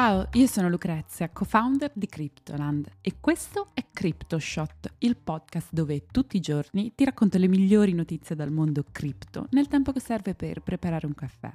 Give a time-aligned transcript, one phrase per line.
[0.00, 6.36] Ciao, io sono Lucrezia, co-founder di Cryptoland e questo è CryptoShot, il podcast dove tutti
[6.36, 10.60] i giorni ti racconto le migliori notizie dal mondo cripto nel tempo che serve per
[10.60, 11.52] preparare un caffè.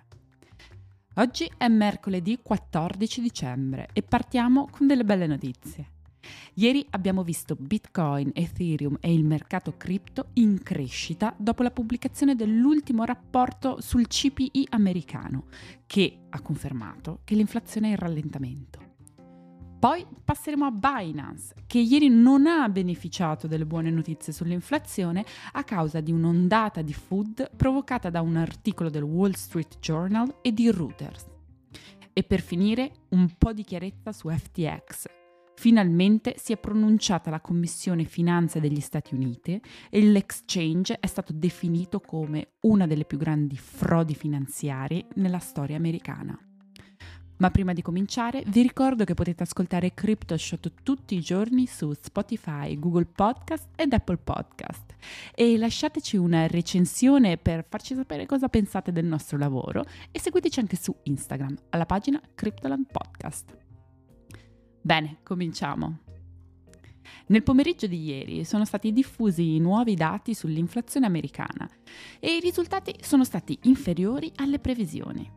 [1.16, 5.92] Oggi è mercoledì 14 dicembre e partiamo con delle belle notizie.
[6.56, 13.04] Ieri abbiamo visto Bitcoin, Ethereum e il mercato cripto in crescita dopo la pubblicazione dell'ultimo
[13.06, 15.46] rapporto sul CPI americano,
[15.86, 18.92] che ha confermato che l'inflazione è in rallentamento.
[19.84, 26.00] Poi passeremo a Binance, che ieri non ha beneficiato delle buone notizie sull'inflazione a causa
[26.00, 31.26] di un'ondata di food provocata da un articolo del Wall Street Journal e di Reuters.
[32.14, 35.04] E per finire, un po' di chiarezza su FTX,
[35.64, 42.02] Finalmente si è pronunciata la Commissione Finanze degli Stati Uniti e l'exchange è stato definito
[42.02, 46.38] come una delle più grandi frodi finanziarie nella storia americana.
[47.38, 52.78] Ma prima di cominciare vi ricordo che potete ascoltare CryptoShot tutti i giorni su Spotify,
[52.78, 54.96] Google Podcast ed Apple Podcast
[55.34, 60.76] e lasciateci una recensione per farci sapere cosa pensate del nostro lavoro e seguiteci anche
[60.76, 63.63] su Instagram alla pagina Cryptoland Podcast.
[64.86, 66.00] Bene, cominciamo.
[67.28, 71.70] Nel pomeriggio di ieri sono stati diffusi nuovi dati sull'inflazione americana
[72.20, 75.32] e i risultati sono stati inferiori alle previsioni.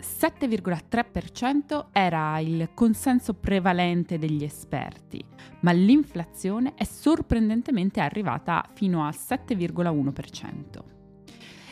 [0.00, 5.24] 7,3% era il consenso prevalente degli esperti,
[5.60, 10.97] ma l'inflazione è sorprendentemente arrivata fino al 7,1%.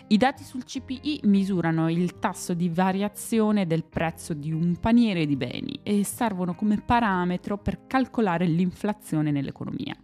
[0.08, 5.34] I dati sul CPI misurano il tasso di variazione del prezzo di un paniere di
[5.34, 9.96] beni e servono come parametro per calcolare l'inflazione nell'economia.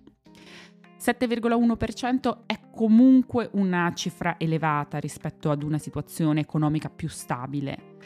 [0.98, 7.98] 7,1% è comunque una cifra elevata rispetto ad una situazione economica più stabile.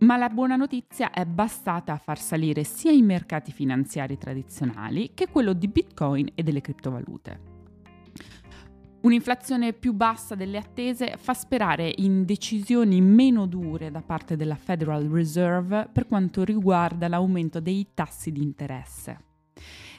[0.00, 5.28] Ma la buona notizia è bastata a far salire sia i mercati finanziari tradizionali che
[5.28, 7.53] quello di Bitcoin e delle criptovalute.
[9.04, 15.04] Un'inflazione più bassa delle attese fa sperare in decisioni meno dure da parte della Federal
[15.08, 19.33] Reserve per quanto riguarda l'aumento dei tassi di interesse.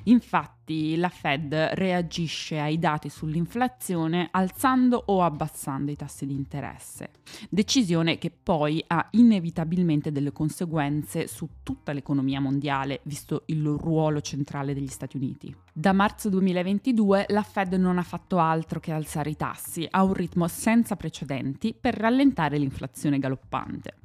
[0.07, 7.11] Infatti la Fed reagisce ai dati sull'inflazione alzando o abbassando i tassi di interesse,
[7.49, 14.73] decisione che poi ha inevitabilmente delle conseguenze su tutta l'economia mondiale, visto il ruolo centrale
[14.73, 15.55] degli Stati Uniti.
[15.73, 20.13] Da marzo 2022 la Fed non ha fatto altro che alzare i tassi a un
[20.13, 24.04] ritmo senza precedenti per rallentare l'inflazione galoppante.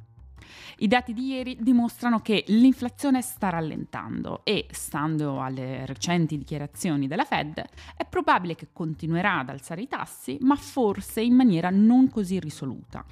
[0.77, 7.25] I dati di ieri dimostrano che l'inflazione sta rallentando e, stando alle recenti dichiarazioni della
[7.25, 7.63] Fed,
[7.95, 13.05] è probabile che continuerà ad alzare i tassi, ma forse in maniera non così risoluta.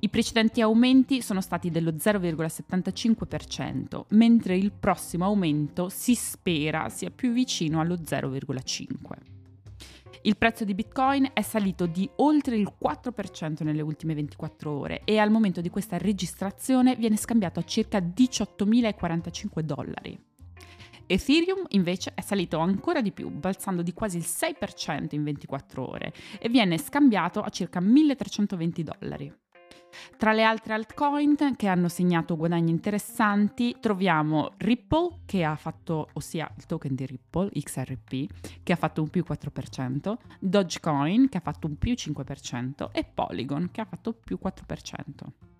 [0.00, 7.32] I precedenti aumenti sono stati dello 0,75%, mentre il prossimo aumento si spera sia più
[7.32, 9.33] vicino allo 0,5%.
[10.26, 15.18] Il prezzo di Bitcoin è salito di oltre il 4% nelle ultime 24 ore e
[15.18, 20.18] al momento di questa registrazione viene scambiato a circa 18.045 dollari.
[21.04, 26.14] Ethereum invece è salito ancora di più, balzando di quasi il 6% in 24 ore
[26.38, 29.43] e viene scambiato a circa 1.320 dollari.
[30.16, 36.50] Tra le altre altcoin che hanno segnato guadagni interessanti troviamo Ripple che ha fatto, ossia
[36.56, 41.66] il token di Ripple, XRP, che ha fatto un più 4%, Dogecoin che ha fatto
[41.66, 45.53] un più 5% e Polygon che ha fatto più 4%.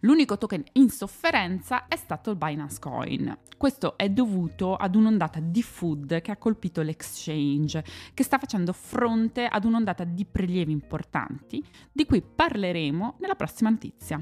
[0.00, 3.38] L'unico token in sofferenza è stato il Binance Coin.
[3.56, 9.46] Questo è dovuto ad un'ondata di food che ha colpito l'exchange, che sta facendo fronte
[9.46, 14.20] ad un'ondata di prelievi importanti, di cui parleremo nella prossima notizia.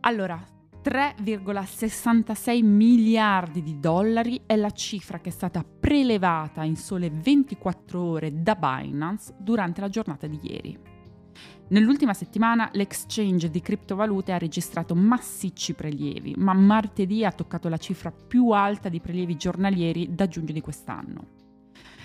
[0.00, 0.44] Allora,
[0.84, 8.42] 3,66 miliardi di dollari è la cifra che è stata prelevata in sole 24 ore
[8.42, 10.95] da Binance durante la giornata di ieri.
[11.68, 18.12] Nell'ultima settimana l'exchange di criptovalute ha registrato massicci prelievi, ma martedì ha toccato la cifra
[18.12, 21.34] più alta di prelievi giornalieri da giugno di quest'anno.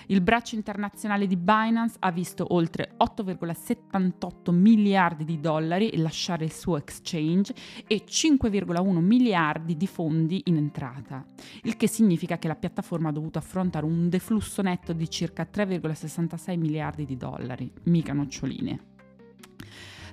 [0.08, 6.78] Il braccio internazionale di Binance ha visto oltre 8,78 miliardi di dollari lasciare il suo
[6.78, 7.54] exchange
[7.86, 11.24] e 5,1 miliardi di fondi in entrata,
[11.64, 16.58] il che significa che la piattaforma ha dovuto affrontare un deflusso netto di circa 3,66
[16.58, 18.91] miliardi di dollari, mica noccioline.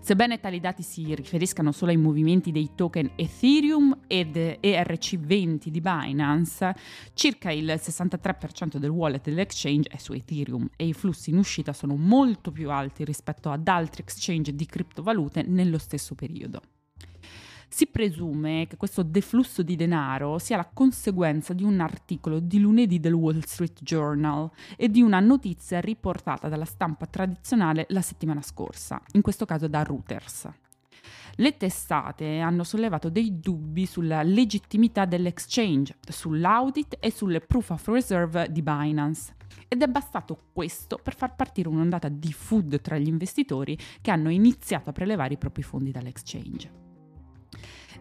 [0.01, 6.75] Sebbene tali dati si riferiscano solo ai movimenti dei token Ethereum ed ERC20 di Binance,
[7.15, 11.97] circa il 63% del wallet dell'exchange è su Ethereum e i flussi in uscita sono
[11.97, 16.63] molto più alti rispetto ad altri exchange di criptovalute nello stesso periodo.
[17.71, 22.99] Si presume che questo deflusso di denaro sia la conseguenza di un articolo di lunedì
[22.99, 29.01] del Wall Street Journal e di una notizia riportata dalla stampa tradizionale la settimana scorsa,
[29.13, 30.49] in questo caso da Reuters.
[31.37, 38.51] Le testate hanno sollevato dei dubbi sulla legittimità dell'exchange, sull'audit e sulle proof of reserve
[38.51, 39.37] di Binance.
[39.69, 44.31] Ed è bastato questo per far partire un'ondata di food tra gli investitori che hanno
[44.31, 46.88] iniziato a prelevare i propri fondi dall'exchange.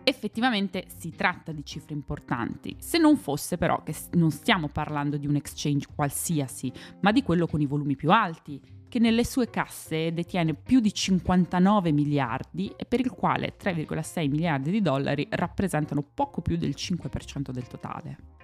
[0.09, 5.27] Effettivamente si tratta di cifre importanti, se non fosse però che non stiamo parlando di
[5.27, 6.71] un exchange qualsiasi,
[7.01, 8.57] ma di quello con i volumi più alti,
[8.87, 14.71] che nelle sue casse detiene più di 59 miliardi e per il quale 3,6 miliardi
[14.71, 18.36] di dollari rappresentano poco più del 5% del totale.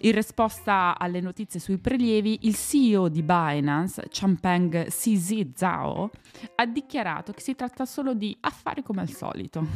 [0.00, 6.10] In risposta alle notizie sui prelievi, il CEO di Binance, Champeng CZ Zhao,
[6.56, 9.66] ha dichiarato che si tratta solo di affari come al solito,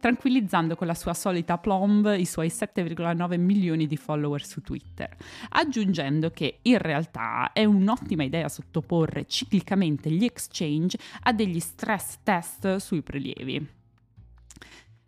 [0.00, 5.16] tranquillizzando con la sua solita plomb i suoi 7,9 milioni di follower su Twitter,
[5.50, 12.76] aggiungendo che in realtà è un'ottima idea sottoporre ciclicamente gli exchange a degli stress test
[12.76, 13.78] sui prelievi.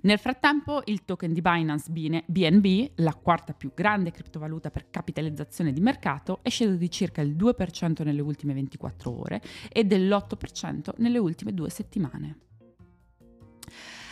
[0.05, 5.81] Nel frattempo il token di Binance BNB, la quarta più grande criptovaluta per capitalizzazione di
[5.81, 9.41] mercato, è sceso di circa il 2% nelle ultime 24 ore
[9.71, 12.39] e dell'8% nelle ultime due settimane.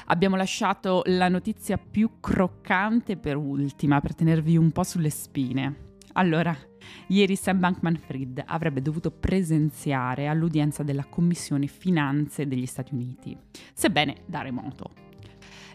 [0.07, 5.89] Abbiamo lasciato la notizia più croccante per ultima, per tenervi un po' sulle spine.
[6.13, 6.57] Allora,
[7.09, 13.37] ieri Sam Bankman Fried avrebbe dovuto presenziare all'udienza della Commissione Finanze degli Stati Uniti,
[13.73, 15.09] sebbene da remoto.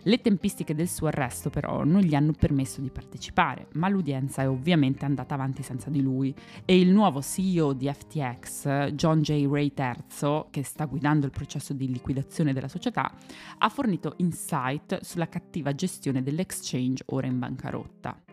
[0.07, 4.47] Le tempistiche del suo arresto però non gli hanno permesso di partecipare, ma l'udienza è
[4.47, 6.31] ovviamente andata avanti senza di lui
[6.63, 9.47] e il nuovo CEO di FTX, John J.
[9.49, 13.11] Ray III, che sta guidando il processo di liquidazione della società,
[13.57, 18.25] ha fornito insight sulla cattiva gestione dell'exchange ora in bancarotta.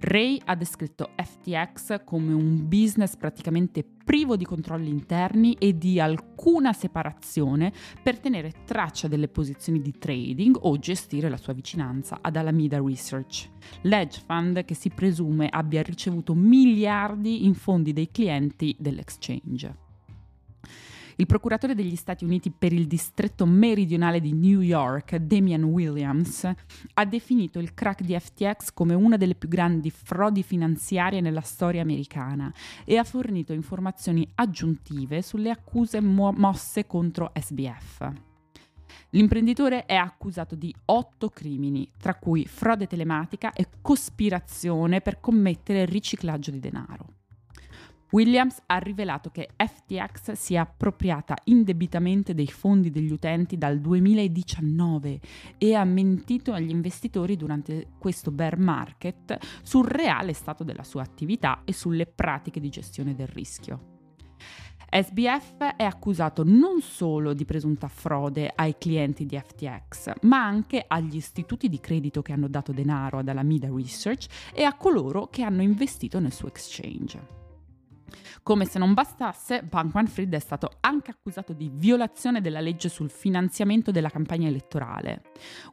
[0.00, 6.72] Ray ha descritto FTX come un business praticamente privo di controlli interni e di alcuna
[6.72, 12.80] separazione per tenere traccia delle posizioni di trading o gestire la sua vicinanza ad Alameda
[12.80, 13.50] Research,
[13.82, 19.86] l'edge fund che si presume abbia ricevuto miliardi in fondi dei clienti dell'exchange.
[21.20, 26.48] Il procuratore degli Stati Uniti per il distretto meridionale di New York, Damian Williams,
[26.94, 31.82] ha definito il crack di FTX come una delle più grandi frodi finanziarie nella storia
[31.82, 32.54] americana
[32.84, 38.12] e ha fornito informazioni aggiuntive sulle accuse mo- mosse contro SBF.
[39.10, 46.52] L'imprenditore è accusato di otto crimini, tra cui frode telematica e cospirazione per commettere riciclaggio
[46.52, 47.17] di denaro.
[48.10, 55.20] Williams ha rivelato che FTX si è appropriata indebitamente dei fondi degli utenti dal 2019
[55.58, 61.62] e ha mentito agli investitori durante questo bear market sul reale stato della sua attività
[61.64, 63.96] e sulle pratiche di gestione del rischio.
[64.90, 71.16] SBF è accusato non solo di presunta frode ai clienti di FTX, ma anche agli
[71.16, 75.60] istituti di credito che hanno dato denaro ad Alameda Research e a coloro che hanno
[75.60, 77.47] investito nel suo exchange.
[78.42, 83.10] Come se non bastasse, Bankman Fried è stato anche accusato di violazione della legge sul
[83.10, 85.22] finanziamento della campagna elettorale.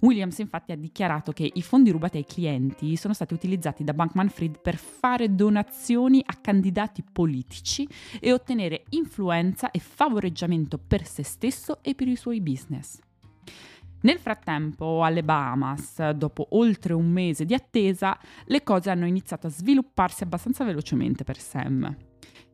[0.01, 4.29] Williams infatti ha dichiarato che i fondi rubati ai clienti sono stati utilizzati da Bankman
[4.29, 7.87] Fried per fare donazioni a candidati politici
[8.19, 12.99] e ottenere influenza e favoreggiamento per se stesso e per i suoi business.
[14.01, 19.49] Nel frattempo, alle Bahamas, dopo oltre un mese di attesa, le cose hanno iniziato a
[19.49, 21.95] svilupparsi abbastanza velocemente per Sam.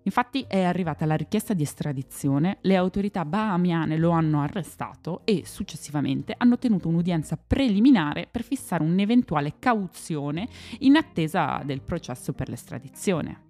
[0.04, 6.34] Infatti è arrivata la richiesta di estradizione, le autorità bahamiane lo hanno arrestato e successivamente
[6.38, 10.48] hanno tenuto un'udienza preliminare per fissare un'eventuale cauzione
[10.80, 13.50] in attesa del processo per l'estradizione.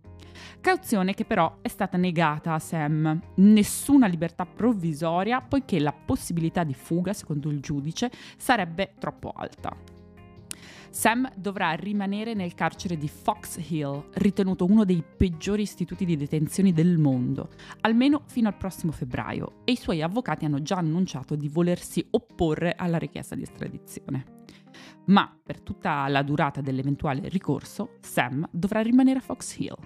[0.59, 3.19] Cauzione che però è stata negata a Sam.
[3.35, 9.90] Nessuna libertà provvisoria poiché la possibilità di fuga, secondo il giudice, sarebbe troppo alta.
[10.91, 16.73] Sam dovrà rimanere nel carcere di Fox Hill, ritenuto uno dei peggiori istituti di detenzione
[16.73, 17.49] del mondo,
[17.81, 22.75] almeno fino al prossimo febbraio, e i suoi avvocati hanno già annunciato di volersi opporre
[22.75, 24.39] alla richiesta di estradizione.
[25.05, 29.77] Ma per tutta la durata dell'eventuale ricorso, Sam dovrà rimanere a Fox Hill.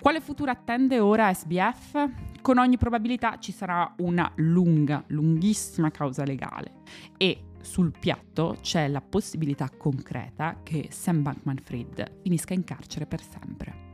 [0.00, 2.10] Quale futuro attende ora SBF?
[2.40, 6.76] Con ogni probabilità ci sarà una lunga, lunghissima causa legale
[7.18, 13.20] e sul piatto c'è la possibilità concreta che Sam Bankman Fried finisca in carcere per
[13.22, 13.86] sempre.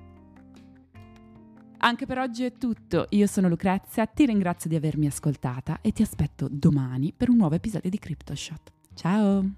[1.79, 6.03] Anche per oggi è tutto, io sono Lucrezia, ti ringrazio di avermi ascoltata e ti
[6.03, 8.73] aspetto domani per un nuovo episodio di CryptoShot.
[8.95, 9.51] Ciao!